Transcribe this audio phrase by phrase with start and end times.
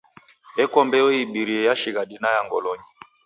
[0.63, 2.87] Eko mbeo ibirie ya shighadi na ya ngolonyi.